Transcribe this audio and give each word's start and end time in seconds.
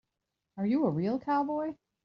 Are 0.57 0.65
you 0.65 0.85
a 0.87 0.89
real 0.89 1.19
cowboy? 1.19 1.75